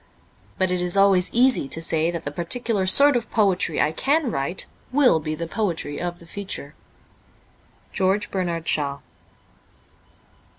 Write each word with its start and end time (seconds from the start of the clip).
But 0.57 0.71
it 0.71 0.81
is 0.81 0.97
always 0.97 1.31
easy 1.31 1.67
to 1.67 1.79
say 1.79 2.09
that 2.09 2.25
the 2.25 2.31
particular 2.31 2.87
sort 2.87 3.15
of 3.15 3.29
poetry 3.29 3.79
I 3.79 3.91
can 3.91 4.31
write 4.31 4.65
will 4.91 5.19
be 5.19 5.35
the 5.35 5.45
poetry 5.45 6.01
of 6.01 6.17
the 6.17 6.25
future.' 6.25 6.73
George 7.93 8.31
Bernard 8.31 8.67
Shaw.'' 8.67 9.01